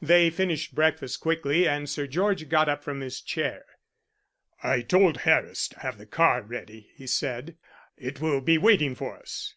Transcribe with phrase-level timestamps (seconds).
[0.00, 3.66] They finished breakfast quickly, and Sir George got up from his chair.
[4.62, 7.58] "I told Harris to have the car ready," he said.
[7.98, 9.52] "It will be waiting for us."